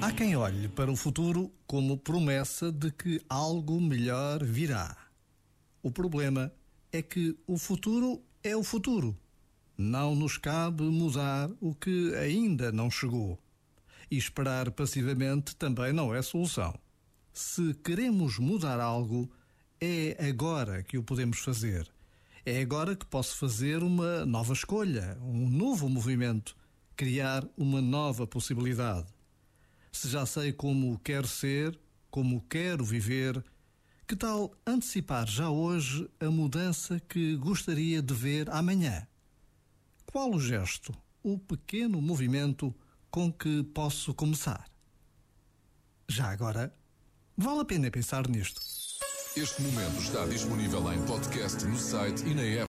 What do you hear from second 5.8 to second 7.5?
O problema é que